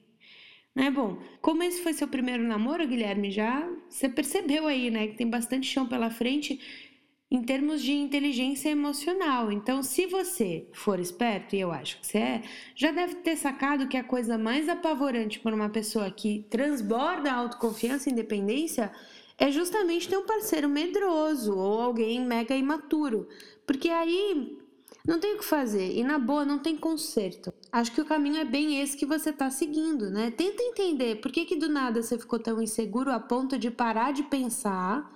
Né? 0.73 0.89
Bom, 0.89 1.17
como 1.41 1.61
esse 1.61 1.81
foi 1.81 1.91
seu 1.91 2.07
primeiro 2.07 2.41
namoro, 2.43 2.87
Guilherme, 2.87 3.31
já 3.31 3.69
você 3.89 4.07
percebeu 4.07 4.67
aí, 4.67 4.89
né, 4.89 5.07
que 5.07 5.17
tem 5.17 5.29
bastante 5.29 5.67
chão 5.67 5.85
pela 5.85 6.09
frente 6.09 6.88
em 7.31 7.43
termos 7.43 7.81
de 7.81 7.93
inteligência 7.93 8.69
emocional. 8.69 9.51
Então, 9.51 9.83
se 9.83 10.07
você 10.07 10.67
for 10.73 10.99
esperto, 10.99 11.55
e 11.55 11.59
eu 11.59 11.71
acho 11.71 11.99
que 11.99 12.07
você 12.07 12.17
é, 12.17 12.41
já 12.75 12.91
deve 12.91 13.15
ter 13.15 13.35
sacado 13.35 13.87
que 13.87 13.97
a 13.97 14.03
coisa 14.03 14.37
mais 14.37 14.67
apavorante 14.67 15.39
para 15.39 15.55
uma 15.55 15.69
pessoa 15.69 16.09
que 16.09 16.45
transborda 16.49 17.31
autoconfiança 17.31 18.09
e 18.09 18.13
independência 18.13 18.91
é 19.37 19.51
justamente 19.51 20.09
ter 20.09 20.17
um 20.17 20.25
parceiro 20.25 20.67
medroso 20.67 21.55
ou 21.55 21.79
alguém 21.79 22.19
mega 22.25 22.55
imaturo. 22.55 23.27
Porque 23.65 23.89
aí 23.89 24.57
não 25.05 25.19
tem 25.19 25.35
o 25.35 25.37
que 25.37 25.45
fazer 25.45 25.95
e 25.95 26.03
na 26.03 26.17
boa 26.19 26.43
não 26.43 26.59
tem 26.59 26.75
conserto. 26.75 27.53
Acho 27.71 27.91
que 27.91 28.01
o 28.01 28.05
caminho 28.05 28.37
é 28.37 28.45
bem 28.45 28.81
esse 28.81 28.97
que 28.97 29.05
você 29.05 29.29
está 29.29 29.49
seguindo, 29.49 30.09
né? 30.09 30.31
Tenta 30.31 30.61
entender 30.63 31.21
por 31.21 31.31
que, 31.31 31.45
que 31.45 31.55
do 31.55 31.69
nada 31.69 32.01
você 32.01 32.17
ficou 32.17 32.39
tão 32.39 32.61
inseguro 32.61 33.11
a 33.11 33.19
ponto 33.19 33.57
de 33.57 33.71
parar 33.71 34.11
de 34.11 34.23
pensar 34.23 35.09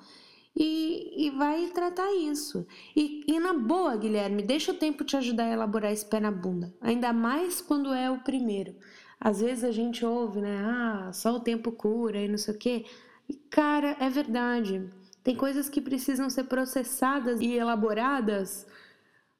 e, 0.56 1.28
e 1.28 1.30
vai 1.32 1.68
tratar 1.70 2.12
isso. 2.14 2.66
E, 2.96 3.24
e 3.28 3.40
na 3.40 3.54
boa, 3.54 3.96
Guilherme, 3.96 4.44
deixa 4.44 4.72
o 4.72 4.76
tempo 4.76 5.04
te 5.04 5.18
ajudar 5.18 5.46
a 5.46 5.54
elaborar 5.54 5.92
esse 5.92 6.06
pé 6.06 6.20
na 6.20 6.32
bunda, 6.32 6.74
ainda 6.80 7.12
mais 7.12 7.62
quando 7.62 7.94
é 7.94 8.10
o 8.10 8.20
primeiro. 8.20 8.76
Às 9.20 9.40
vezes 9.40 9.64
a 9.64 9.72
gente 9.72 10.06
ouve, 10.06 10.42
né? 10.42 10.62
Ah, 10.66 11.12
só 11.14 11.36
o 11.36 11.40
tempo 11.40 11.72
cura 11.72 12.20
e 12.20 12.28
não 12.28 12.38
sei 12.38 12.54
o 12.54 12.58
quê. 12.58 12.86
E, 13.28 13.34
cara, 13.34 13.96
é 14.00 14.10
verdade. 14.10 14.90
Tem 15.24 15.36
coisas 15.36 15.70
que 15.70 15.80
precisam 15.80 16.30
ser 16.30 16.44
processadas 16.44 17.40
e 17.40 17.54
elaboradas, 17.54 18.68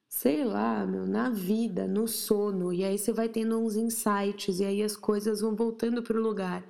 sei 0.08 0.42
lá, 0.42 0.86
meu, 0.86 1.06
na 1.06 1.28
vida, 1.28 1.86
no 1.86 2.08
sono. 2.08 2.72
E 2.72 2.82
aí 2.82 2.96
você 2.96 3.12
vai 3.12 3.28
tendo 3.28 3.58
uns 3.60 3.76
insights 3.76 4.58
e 4.60 4.64
aí 4.64 4.82
as 4.82 4.96
coisas 4.96 5.42
vão 5.42 5.54
voltando 5.54 6.02
para 6.02 6.16
o 6.16 6.22
lugar, 6.22 6.64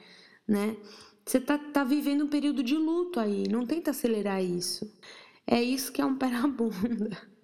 né? 0.47 0.77
Você 1.25 1.41
tá, 1.41 1.59
tá 1.59 1.85
vivendo 1.85 2.25
um 2.25 2.29
período 2.29 2.63
de 2.63 2.77
luto 2.77 3.19
aí, 3.19 3.49
não 3.49 3.67
tenta 3.67 3.91
acelerar 3.91 4.43
isso. 4.43 4.91
É 5.47 5.63
isso 5.63 5.93
que 5.93 6.01
é 6.01 6.05
um 6.05 6.17
pé 6.19 6.29
na 6.29 6.47
bunda. 6.47 7.35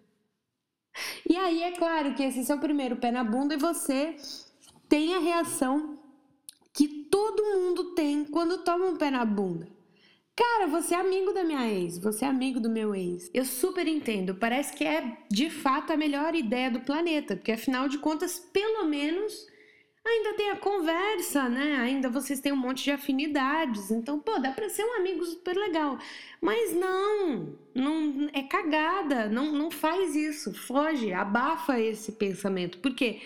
E 1.28 1.36
aí 1.36 1.62
é 1.62 1.72
claro 1.72 2.14
que 2.14 2.22
esse 2.22 2.50
é 2.50 2.54
o 2.54 2.60
primeiro 2.60 2.96
pé 2.96 3.10
na 3.10 3.24
bunda 3.24 3.54
e 3.54 3.58
você 3.58 4.16
tem 4.88 5.14
a 5.14 5.18
reação 5.18 5.98
que 6.72 6.88
todo 7.10 7.42
mundo 7.42 7.94
tem 7.94 8.24
quando 8.24 8.64
toma 8.64 8.86
um 8.86 8.96
pé 8.96 9.10
na 9.10 9.24
bunda. 9.24 9.68
Cara, 10.36 10.66
você 10.68 10.94
é 10.94 10.98
amigo 10.98 11.32
da 11.32 11.44
minha 11.44 11.70
ex, 11.70 11.98
você 11.98 12.24
é 12.24 12.28
amigo 12.28 12.60
do 12.60 12.70
meu 12.70 12.94
ex. 12.94 13.30
Eu 13.34 13.44
super 13.44 13.86
entendo, 13.86 14.34
parece 14.34 14.72
que 14.72 14.84
é 14.84 15.18
de 15.30 15.50
fato 15.50 15.92
a 15.92 15.96
melhor 15.96 16.34
ideia 16.34 16.70
do 16.70 16.80
planeta, 16.80 17.36
porque 17.36 17.52
afinal 17.52 17.88
de 17.88 17.98
contas, 17.98 18.38
pelo 18.38 18.84
menos 18.84 19.46
ainda 20.04 20.34
tem 20.34 20.50
a 20.50 20.56
conversa, 20.56 21.48
né? 21.48 21.76
Ainda 21.76 22.08
vocês 22.08 22.40
têm 22.40 22.52
um 22.52 22.56
monte 22.56 22.84
de 22.84 22.90
afinidades. 22.90 23.90
Então, 23.90 24.18
pô, 24.18 24.38
dá 24.38 24.52
pra 24.52 24.68
ser 24.68 24.84
um 24.84 24.96
amigo 24.96 25.24
super 25.24 25.56
legal. 25.56 25.98
Mas 26.40 26.74
não, 26.74 27.56
não 27.74 28.30
é 28.32 28.42
cagada. 28.42 29.28
Não, 29.28 29.52
não 29.52 29.70
faz 29.70 30.14
isso. 30.14 30.52
Foge, 30.54 31.12
abafa 31.12 31.78
esse 31.78 32.12
pensamento. 32.12 32.78
Porque 32.78 33.20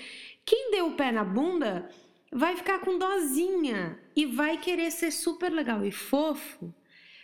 quem 0.45 0.71
deu 0.71 0.89
o 0.89 0.97
pé 0.97 1.13
na 1.13 1.25
bunda 1.25 1.89
vai 2.31 2.57
ficar 2.57 2.81
com 2.81 2.99
dozinha 2.99 3.99
e 4.15 4.27
vai 4.27 4.59
querer 4.59 4.91
ser 4.91 5.11
super 5.11 5.53
legal 5.53 5.85
e 5.85 5.93
fofo 5.93 6.75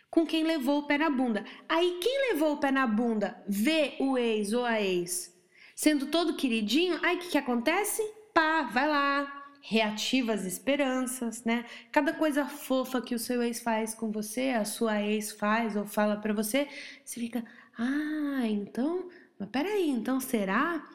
com 0.08 0.26
quem 0.26 0.42
levou 0.42 0.80
o 0.80 0.86
pé 0.86 0.98
na 0.98 1.10
bunda. 1.10 1.44
Aí 1.68 1.98
quem 2.00 2.32
levou 2.32 2.54
o 2.54 2.56
pé 2.58 2.70
na 2.70 2.86
bunda 2.86 3.42
vê 3.48 3.94
o 4.00 4.16
ex 4.18 4.52
ou 4.52 4.64
a 4.64 4.80
ex 4.80 5.30
sendo 5.80 6.08
todo 6.08 6.36
queridinho, 6.36 6.98
aí 7.02 7.16
o 7.16 7.20
que, 7.20 7.30
que 7.30 7.38
acontece? 7.38 8.02
Pá, 8.34 8.64
vai 8.64 8.86
lá, 8.86 9.39
reativa 9.60 10.32
as 10.32 10.44
esperanças, 10.44 11.44
né? 11.44 11.64
Cada 11.92 12.12
coisa 12.12 12.46
fofa 12.46 13.00
que 13.00 13.14
o 13.14 13.18
seu 13.18 13.42
ex 13.42 13.60
faz 13.60 13.94
com 13.94 14.10
você, 14.10 14.50
a 14.50 14.64
sua 14.64 15.02
ex 15.02 15.32
faz 15.32 15.76
ou 15.76 15.86
fala 15.86 16.16
para 16.16 16.32
você, 16.32 16.66
você 17.04 17.20
fica, 17.20 17.44
ah, 17.78 18.46
então, 18.46 19.08
mas 19.38 19.48
peraí, 19.50 19.88
então 19.88 20.20
será? 20.20 20.86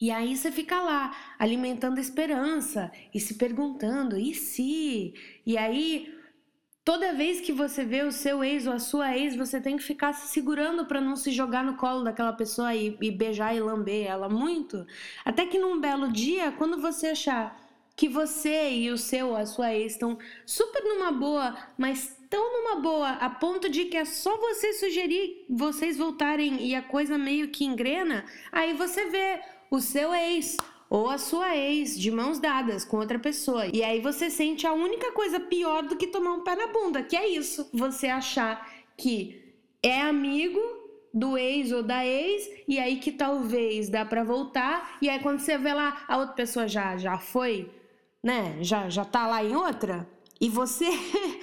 E 0.00 0.10
aí 0.10 0.36
você 0.36 0.52
fica 0.52 0.80
lá, 0.80 1.34
alimentando 1.38 1.98
a 1.98 2.00
esperança 2.00 2.90
e 3.12 3.18
se 3.18 3.34
perguntando, 3.34 4.16
e 4.16 4.32
se? 4.34 5.12
E 5.44 5.58
aí, 5.58 6.17
toda 6.88 7.12
vez 7.12 7.42
que 7.42 7.52
você 7.52 7.84
vê 7.84 8.00
o 8.00 8.10
seu 8.10 8.42
ex 8.42 8.66
ou 8.66 8.72
a 8.72 8.78
sua 8.78 9.14
ex, 9.14 9.36
você 9.36 9.60
tem 9.60 9.76
que 9.76 9.82
ficar 9.82 10.14
se 10.14 10.28
segurando 10.28 10.86
para 10.86 11.02
não 11.02 11.16
se 11.16 11.30
jogar 11.30 11.62
no 11.62 11.76
colo 11.76 12.02
daquela 12.02 12.32
pessoa 12.32 12.74
e, 12.74 12.96
e, 12.98 13.10
beijar 13.10 13.54
e 13.54 13.60
lamber 13.60 14.06
ela 14.06 14.26
muito. 14.26 14.86
Até 15.22 15.44
que 15.44 15.58
num 15.58 15.78
belo 15.78 16.10
dia, 16.10 16.50
quando 16.50 16.80
você 16.80 17.08
achar 17.08 17.60
que 17.94 18.08
você 18.08 18.70
e 18.70 18.90
o 18.90 18.96
seu, 18.96 19.36
a 19.36 19.44
sua 19.44 19.74
ex 19.74 19.92
estão 19.92 20.16
super 20.46 20.82
numa 20.82 21.12
boa, 21.12 21.54
mas 21.76 22.16
tão 22.30 22.54
numa 22.54 22.80
boa 22.80 23.10
a 23.10 23.28
ponto 23.28 23.68
de 23.68 23.84
que 23.84 23.96
é 23.98 24.06
só 24.06 24.38
você 24.38 24.72
sugerir 24.72 25.44
vocês 25.46 25.98
voltarem 25.98 26.66
e 26.66 26.74
a 26.74 26.80
coisa 26.80 27.18
meio 27.18 27.48
que 27.48 27.66
engrena, 27.66 28.24
aí 28.50 28.72
você 28.72 29.10
vê 29.10 29.42
o 29.70 29.78
seu 29.78 30.14
ex 30.14 30.56
ou 30.88 31.08
a 31.08 31.18
sua 31.18 31.56
ex 31.56 31.98
de 31.98 32.10
mãos 32.10 32.38
dadas 32.38 32.84
com 32.84 32.96
outra 32.96 33.18
pessoa. 33.18 33.66
E 33.66 33.82
aí 33.82 34.00
você 34.00 34.30
sente 34.30 34.66
a 34.66 34.72
única 34.72 35.12
coisa 35.12 35.38
pior 35.38 35.82
do 35.82 35.96
que 35.96 36.06
tomar 36.06 36.32
um 36.32 36.42
pé 36.42 36.56
na 36.56 36.68
bunda, 36.68 37.02
que 37.02 37.16
é 37.16 37.28
isso, 37.28 37.68
você 37.72 38.08
achar 38.08 38.68
que 38.96 39.54
é 39.82 40.00
amigo 40.00 40.60
do 41.12 41.38
ex 41.38 41.72
ou 41.72 41.82
da 41.82 42.04
ex 42.04 42.48
e 42.66 42.78
aí 42.78 42.98
que 42.98 43.12
talvez 43.12 43.88
dá 43.88 44.04
para 44.04 44.22
voltar 44.22 44.98
e 45.00 45.08
aí 45.08 45.20
quando 45.20 45.38
você 45.38 45.56
vê 45.56 45.72
lá 45.72 46.04
a 46.06 46.18
outra 46.18 46.34
pessoa 46.34 46.68
já 46.68 46.96
já 46.98 47.18
foi 47.18 47.70
né, 48.22 48.58
já, 48.62 48.88
já 48.88 49.04
tá 49.04 49.26
lá 49.26 49.44
em 49.44 49.54
outra, 49.54 50.08
e 50.40 50.48
você 50.48 50.86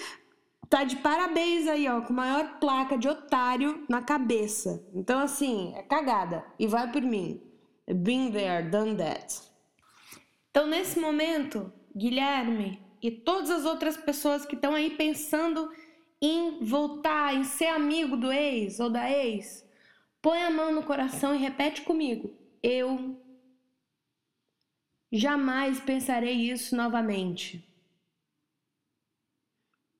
tá 0.69 0.83
de 0.83 0.97
parabéns 0.97 1.67
aí, 1.67 1.87
ó, 1.87 2.01
com 2.01 2.13
maior 2.13 2.59
placa 2.59 2.97
de 2.97 3.07
otário 3.07 3.83
na 3.89 4.01
cabeça. 4.01 4.85
Então, 4.93 5.19
assim, 5.19 5.73
é 5.75 5.83
cagada. 5.83 6.43
E 6.59 6.67
vai 6.67 6.91
por 6.91 7.01
mim. 7.01 7.41
Been 7.87 8.31
there, 8.31 8.69
done 8.69 8.95
that. 8.97 9.41
Então, 10.49 10.67
nesse 10.67 10.99
momento, 10.99 11.71
Guilherme 11.95 12.79
e 13.01 13.11
todas 13.11 13.51
as 13.51 13.65
outras 13.65 13.95
pessoas 13.95 14.45
que 14.45 14.55
estão 14.55 14.73
aí 14.73 14.91
pensando 14.91 15.71
em 16.21 16.63
voltar, 16.63 17.35
em 17.35 17.43
ser 17.43 17.67
amigo 17.67 18.17
do 18.17 18.31
ex 18.31 18.79
ou 18.79 18.89
da 18.89 19.09
ex, 19.11 19.67
põe 20.21 20.41
a 20.41 20.49
mão 20.49 20.73
no 20.73 20.83
coração 20.83 21.35
e 21.35 21.37
repete 21.37 21.81
comigo: 21.81 22.35
Eu 22.63 23.21
Jamais 25.11 25.79
pensarei 25.79 26.51
isso 26.51 26.75
novamente. 26.75 27.65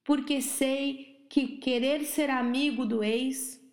Porque 0.04 0.42
sei 0.42 1.26
que 1.30 1.58
querer 1.58 2.04
ser 2.04 2.30
amigo 2.30 2.86
do 2.86 3.02
ex 3.02 3.65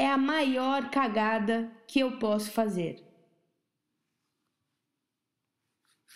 é 0.00 0.10
a 0.10 0.16
maior 0.16 0.90
cagada 0.90 1.70
que 1.86 2.00
eu 2.00 2.18
posso 2.18 2.50
fazer. 2.52 3.04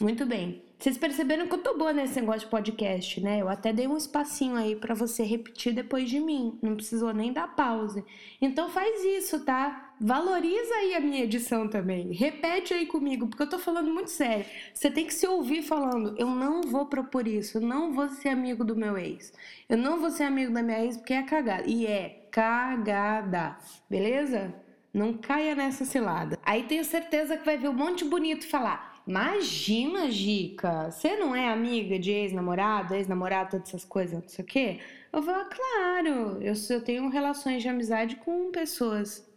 Muito 0.00 0.24
bem. 0.24 0.64
Vocês 0.78 0.96
perceberam 0.96 1.46
que 1.46 1.54
eu 1.54 1.62
tô 1.62 1.76
boa 1.76 1.92
nesse 1.92 2.18
negócio 2.18 2.40
de 2.40 2.46
podcast, 2.46 3.20
né? 3.20 3.40
Eu 3.42 3.48
até 3.48 3.74
dei 3.74 3.86
um 3.86 3.96
espacinho 3.96 4.56
aí 4.56 4.74
para 4.74 4.94
você 4.94 5.22
repetir 5.22 5.74
depois 5.74 6.08
de 6.08 6.18
mim. 6.18 6.58
Não 6.62 6.74
precisou 6.74 7.12
nem 7.12 7.30
dar 7.30 7.54
pause. 7.54 8.02
Então 8.40 8.70
faz 8.70 9.04
isso, 9.04 9.44
tá? 9.44 9.93
Valoriza 10.06 10.74
aí 10.74 10.94
a 10.94 11.00
minha 11.00 11.24
edição 11.24 11.66
também. 11.66 12.12
Repete 12.12 12.74
aí 12.74 12.84
comigo, 12.84 13.26
porque 13.26 13.42
eu 13.42 13.48
tô 13.48 13.58
falando 13.58 13.90
muito 13.90 14.10
sério. 14.10 14.44
Você 14.74 14.90
tem 14.90 15.06
que 15.06 15.14
se 15.14 15.26
ouvir 15.26 15.62
falando: 15.62 16.14
eu 16.18 16.26
não 16.26 16.60
vou 16.60 16.84
propor 16.84 17.26
isso, 17.26 17.56
eu 17.56 17.62
não 17.62 17.94
vou 17.94 18.10
ser 18.10 18.28
amigo 18.28 18.62
do 18.62 18.76
meu 18.76 18.98
ex. 18.98 19.32
Eu 19.66 19.78
não 19.78 19.98
vou 19.98 20.10
ser 20.10 20.24
amigo 20.24 20.52
da 20.52 20.62
minha 20.62 20.84
ex 20.84 20.98
porque 20.98 21.14
é 21.14 21.22
cagada. 21.22 21.64
E 21.66 21.86
é 21.86 22.28
cagada, 22.30 23.56
beleza? 23.88 24.54
Não 24.92 25.14
caia 25.14 25.54
nessa 25.54 25.86
cilada. 25.86 26.38
Aí 26.42 26.64
tenho 26.64 26.84
certeza 26.84 27.38
que 27.38 27.46
vai 27.46 27.56
ver 27.56 27.70
um 27.70 27.72
monte 27.72 28.04
bonito 28.04 28.46
falar. 28.46 29.02
Imagina, 29.06 30.10
Gica, 30.10 30.90
você 30.90 31.16
não 31.16 31.34
é 31.34 31.48
amiga 31.48 31.98
de 31.98 32.10
ex-namorado, 32.10 32.94
ex-namorado, 32.94 33.52
todas 33.52 33.68
essas 33.68 33.86
coisas, 33.86 34.20
não 34.20 34.28
sei 34.28 34.44
o 34.44 34.48
quê? 34.48 34.80
Eu 35.10 35.22
falo, 35.22 35.46
claro, 35.48 36.42
eu, 36.42 36.52
eu 36.68 36.84
tenho 36.84 37.08
relações 37.08 37.62
de 37.62 37.70
amizade 37.70 38.16
com 38.16 38.50
pessoas 38.50 39.32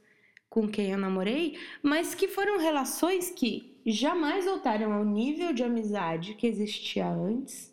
com 0.57 0.67
quem 0.67 0.89
eu 0.89 0.97
namorei, 0.97 1.55
mas 1.83 2.15
que 2.15 2.27
foram 2.27 2.57
relações 2.57 3.29
que 3.29 3.77
jamais 3.85 4.45
voltaram 4.45 4.91
ao 4.91 5.05
nível 5.05 5.53
de 5.53 5.61
amizade 5.61 6.33
que 6.33 6.47
existia 6.47 7.07
antes 7.07 7.71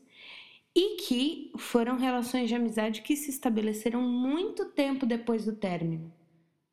e 0.77 0.97
que 0.97 1.51
foram 1.57 1.97
relações 1.97 2.47
de 2.47 2.55
amizade 2.55 3.01
que 3.01 3.17
se 3.17 3.31
estabeleceram 3.31 4.03
muito 4.03 4.67
tempo 4.67 5.07
depois 5.07 5.47
do 5.47 5.55
término. 5.55 6.13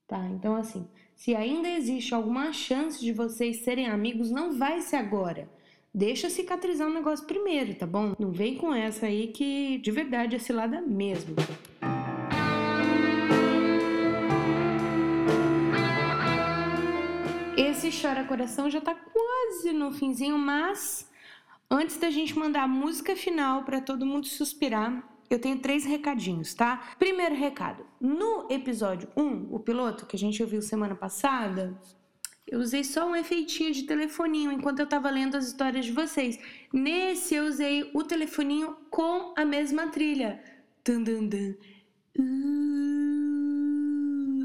Tá? 0.05 0.27
Então, 0.27 0.53
assim, 0.53 0.85
se 1.15 1.33
ainda 1.33 1.69
existe 1.69 2.13
alguma 2.13 2.51
chance 2.51 2.99
de 2.99 3.13
vocês 3.13 3.59
serem 3.59 3.87
amigos, 3.87 4.29
não 4.29 4.51
vai 4.51 4.81
ser 4.81 4.97
agora. 4.97 5.49
Deixa 5.93 6.29
cicatrizar 6.29 6.89
o 6.89 6.93
negócio 6.93 7.25
primeiro, 7.25 7.73
tá 7.73 7.87
bom? 7.87 8.13
Não 8.19 8.33
vem 8.33 8.57
com 8.57 8.73
essa 8.73 9.05
aí 9.05 9.27
que 9.27 9.77
de 9.77 9.91
verdade 9.91 10.35
é 10.35 10.39
cilada 10.39 10.81
mesmo. 10.81 11.37
Esse 17.57 17.89
Chora 17.91 18.23
Coração 18.23 18.69
já 18.69 18.79
tá 18.79 18.95
quase 18.95 19.73
no 19.73 19.91
finzinho, 19.91 20.37
mas 20.37 21.09
antes 21.69 21.97
da 21.97 22.09
gente 22.09 22.37
mandar 22.37 22.63
a 22.63 22.67
música 22.67 23.15
final 23.15 23.63
para 23.63 23.81
todo 23.81 24.05
mundo 24.05 24.25
suspirar, 24.25 25.03
eu 25.29 25.39
tenho 25.39 25.59
três 25.59 25.85
recadinhos, 25.85 26.53
tá? 26.53 26.93
Primeiro 26.97 27.35
recado: 27.35 27.85
no 27.99 28.47
episódio 28.49 29.09
1, 29.17 29.53
o 29.53 29.59
piloto 29.59 30.05
que 30.05 30.15
a 30.15 30.19
gente 30.19 30.41
ouviu 30.41 30.61
semana 30.61 30.95
passada, 30.95 31.77
eu 32.47 32.59
usei 32.59 32.83
só 32.83 33.07
um 33.07 33.15
efeitinho 33.15 33.73
de 33.73 33.83
telefoninho 33.83 34.51
enquanto 34.51 34.79
eu 34.79 34.87
tava 34.87 35.09
lendo 35.09 35.35
as 35.35 35.47
histórias 35.47 35.85
de 35.85 35.91
vocês. 35.91 36.39
Nesse 36.73 37.35
eu 37.35 37.45
usei 37.45 37.89
o 37.93 38.03
telefoninho 38.03 38.75
com 38.89 39.33
a 39.37 39.45
mesma 39.45 39.87
trilha. 39.87 40.41
Dun, 40.85 41.03
dun, 41.03 41.27
dun. 41.27 41.55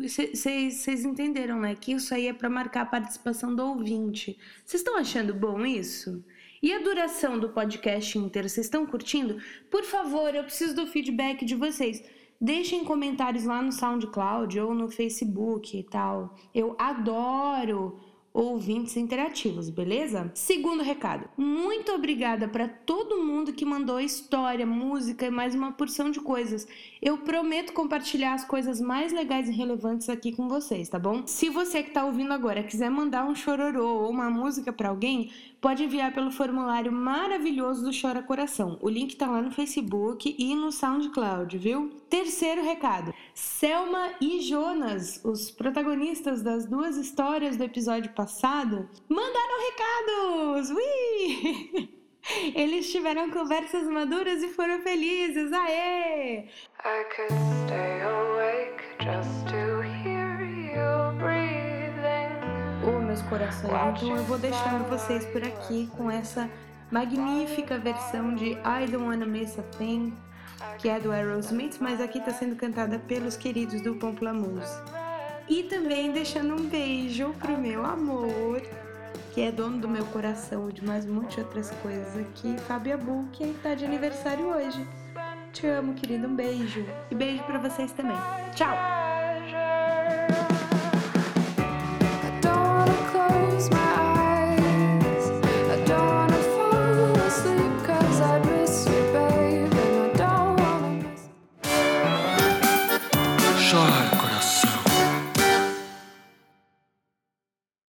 Vocês 0.09 1.05
entenderam, 1.05 1.61
né? 1.61 1.75
Que 1.75 1.93
isso 1.93 2.15
aí 2.15 2.29
é 2.29 2.33
para 2.33 2.49
marcar 2.49 2.83
a 2.83 2.87
participação 2.87 3.55
do 3.55 3.65
ouvinte. 3.65 4.39
Vocês 4.65 4.81
estão 4.81 4.97
achando 4.97 5.35
bom 5.35 5.65
isso? 5.65 6.25
E 6.63 6.73
a 6.73 6.79
duração 6.79 7.39
do 7.39 7.51
podcast 7.51 8.19
inteiro, 8.19 8.49
vocês 8.49 8.67
estão 8.67 8.87
curtindo? 8.87 9.39
Por 9.71 9.85
favor, 9.85 10.35
eu 10.35 10.43
preciso 10.43 10.75
do 10.75 10.87
feedback 10.87 11.45
de 11.45 11.55
vocês. 11.55 12.03
Deixem 12.41 12.85
comentários 12.85 13.45
lá 13.45 13.63
no 13.63 13.73
SoundCloud 13.73 14.61
ou 14.61 14.75
no 14.75 14.91
Facebook 14.91 15.79
e 15.79 15.83
tal. 15.83 16.35
Eu 16.55 16.75
adoro 16.79 17.99
ouvintes 18.37 18.99
interativos, 18.99 19.71
beleza? 19.71 20.31
Segundo 20.35 20.83
recado, 20.83 21.27
muito 21.39 21.91
obrigada 21.93 22.47
para 22.47 22.69
todo 22.69 23.25
mundo 23.25 23.55
que 23.55 23.65
mandou 23.65 23.99
história, 23.99 24.67
música 24.67 25.25
e 25.25 25.31
mais 25.31 25.55
uma 25.55 25.73
porção 25.73 26.11
de 26.11 26.21
coisas. 26.21 26.69
Eu 27.01 27.17
prometo 27.17 27.73
compartilhar 27.73 28.35
as 28.35 28.45
coisas 28.45 28.79
mais 28.79 29.11
legais 29.11 29.49
e 29.49 29.53
relevantes 29.53 30.11
aqui 30.11 30.33
com 30.33 30.49
vocês, 30.49 30.87
tá 30.87 30.99
bom? 30.99 31.27
Se 31.27 31.49
você 31.49 31.83
que 31.83 31.89
está 31.89 32.05
ouvindo 32.05 32.33
agora 32.33 32.63
quiser 32.63 32.91
mandar 32.91 33.25
um 33.25 33.35
chororô 33.35 34.03
ou 34.03 34.11
uma 34.11 34.29
música 34.29 34.71
para 34.71 34.91
alguém, 34.91 35.31
pode 35.67 35.83
enviar 35.83 36.15
pelo 36.15 36.31
formulário 36.31 36.93
maravilhoso 36.93 37.85
do 37.85 38.01
Chora 38.01 38.23
Coração. 38.23 38.79
O 38.81 38.89
link 38.89 39.17
tá 39.17 39.27
lá 39.27 39.43
no 39.43 39.51
Facebook 39.51 40.37
e 40.39 40.55
no 40.55 40.71
SoundCloud, 40.71 41.59
viu? 41.59 41.91
Terceiro 42.09 42.63
recado: 42.63 43.13
Selma 43.35 44.13
e 44.21 44.43
Jonas, 44.43 45.21
os 45.25 45.51
protagonistas 45.51 46.41
das 46.41 46.67
duas 46.67 46.97
histórias 46.97 47.57
do 47.57 47.65
episódio 47.65 48.13
passado, 48.13 48.89
mandaram 49.09 49.59
recados! 49.69 50.71
Ui! 50.71 51.89
Eles 52.55 52.93
tiveram 52.93 53.29
conversas 53.31 53.89
maduras 53.89 54.45
e 54.45 54.49
foram 54.51 54.81
felizes. 54.83 55.53
Aê! 55.53 56.45
I 56.85 57.05
could 57.11 57.35
stay 57.65 58.03
awake 58.03 58.85
just 59.01 59.49
to 59.49 59.56
corações. 63.29 63.73
Então 64.03 64.17
eu 64.17 64.25
vou 64.25 64.39
deixando 64.39 64.89
vocês 64.89 65.25
por 65.27 65.43
aqui 65.43 65.89
com 65.97 66.11
essa 66.11 66.49
magnífica 66.91 67.79
versão 67.79 68.35
de 68.35 68.53
I 68.53 68.87
Don't 68.91 69.05
Wanna 69.05 69.27
Miss 69.27 69.59
a 69.59 69.63
Thing, 69.63 70.13
que 70.79 70.89
é 70.89 70.99
do 70.99 71.13
Aerosmith, 71.13 71.79
mas 71.81 72.01
aqui 72.01 72.19
está 72.19 72.33
sendo 72.33 72.57
cantada 72.57 72.99
pelos 72.99 73.37
queridos 73.37 73.81
do 73.81 73.95
Pomplamoose. 73.97 74.81
E 75.49 75.65
também 75.65 76.13
deixando 76.13 76.55
um 76.55 76.69
beijo 76.69 77.33
pro 77.39 77.57
meu 77.57 77.85
amor, 77.85 78.61
que 79.33 79.41
é 79.43 79.53
dono 79.53 79.79
do 79.79 79.89
meu 79.89 80.05
coração 80.07 80.69
e 80.69 80.73
de 80.73 80.85
mais 80.85 81.05
um 81.09 81.15
monte 81.15 81.35
de 81.35 81.41
outras 81.41 81.71
coisas 81.83 82.17
aqui, 82.17 82.57
Fábio 82.67 82.95
Abu, 82.95 83.29
que 83.33 83.45
está 83.45 83.75
de 83.75 83.85
aniversário 83.85 84.47
hoje. 84.47 84.87
Te 85.53 85.67
amo, 85.67 85.95
querido. 85.95 86.27
Um 86.27 86.35
beijo. 86.35 86.85
E 87.11 87.15
beijo 87.15 87.43
para 87.45 87.59
vocês 87.59 87.91
também. 87.93 88.17
Tchau! 88.55 88.96